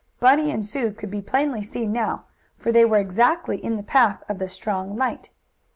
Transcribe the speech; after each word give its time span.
Bunny 0.19 0.49
and 0.51 0.65
Sue 0.65 0.93
could 0.93 1.11
be 1.11 1.21
plainly 1.21 1.61
seen 1.61 1.91
now, 1.91 2.25
for 2.57 2.71
they 2.71 2.83
were 2.83 2.97
exactly 2.97 3.63
in 3.63 3.75
the 3.75 3.83
path 3.83 4.23
of 4.27 4.39
the 4.39 4.47
strong 4.47 4.97
light. 4.97 5.29